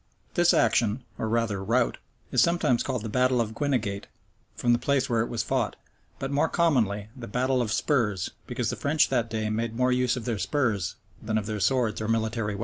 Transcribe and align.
[]This 0.33 0.51
action, 0.51 1.03
or 1.19 1.29
rather 1.29 1.63
rout, 1.63 1.99
is 2.31 2.41
sometimes 2.41 2.81
called 2.81 3.03
the 3.03 3.07
battle 3.07 3.39
of 3.39 3.53
Guinegate, 3.53 4.07
from 4.55 4.73
the 4.73 4.79
place 4.79 5.07
where 5.07 5.21
it 5.21 5.27
was 5.29 5.43
fought; 5.43 5.75
but 6.17 6.31
more 6.31 6.49
commonly 6.49 7.09
the 7.15 7.27
"battle 7.27 7.61
of 7.61 7.71
spurs," 7.71 8.31
because 8.47 8.71
the 8.71 8.75
French 8.75 9.09
that 9.09 9.29
day 9.29 9.47
made 9.51 9.75
more 9.77 9.91
use 9.91 10.17
of 10.17 10.25
their 10.25 10.39
spurs 10.39 10.95
than 11.21 11.37
of 11.37 11.45
their 11.45 11.59
swords 11.59 12.01
or 12.01 12.07
military 12.07 12.55
weapons. 12.55 12.59